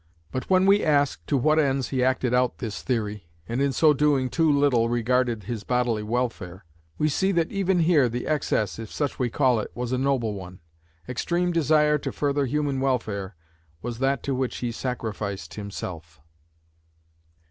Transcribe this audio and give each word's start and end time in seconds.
But 0.31 0.49
when 0.49 0.65
we 0.65 0.83
ask 0.83 1.23
to 1.27 1.37
what 1.37 1.59
ends 1.59 1.89
he 1.89 2.03
acted 2.03 2.33
out 2.33 2.57
this 2.57 2.81
theory, 2.81 3.27
and 3.47 3.61
in 3.61 3.71
so 3.71 3.93
doing 3.93 4.31
too 4.31 4.51
little 4.51 4.89
regarded 4.89 5.43
his 5.43 5.63
bodily 5.63 6.01
welfare, 6.01 6.65
we 6.97 7.07
see 7.07 7.31
that 7.33 7.51
even 7.51 7.81
here 7.81 8.09
the 8.09 8.25
excess, 8.25 8.79
if 8.79 8.91
such 8.91 9.19
we 9.19 9.29
call 9.29 9.59
it, 9.59 9.69
was 9.75 9.91
a 9.91 9.99
noble 9.99 10.33
one. 10.33 10.59
Extreme 11.07 11.51
desire 11.51 11.99
to 11.99 12.11
further 12.11 12.47
human 12.47 12.79
welfare 12.79 13.35
was 13.83 13.99
that 13.99 14.23
to 14.23 14.33
which 14.33 14.57
he 14.57 14.71
sacrificed 14.71 15.53
himself. 15.53 16.19